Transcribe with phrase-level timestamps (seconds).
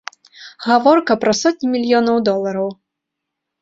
[0.69, 2.69] Гаворка пра сотні мільёнаў долараў.